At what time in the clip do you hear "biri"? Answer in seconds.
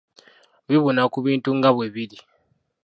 1.95-2.19